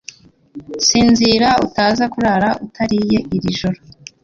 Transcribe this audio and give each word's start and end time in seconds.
Sinzira 0.87 1.49
utaza 1.65 2.05
kurara 2.13 2.49
utariye 2.65 3.17
iri 3.35 3.49
joro 3.59 3.79